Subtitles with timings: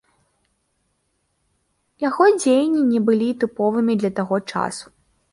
[2.03, 4.85] Яго дзеянні не былі тыповымі для таго часу.